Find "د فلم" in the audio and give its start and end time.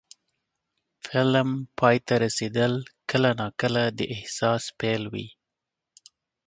0.97-1.49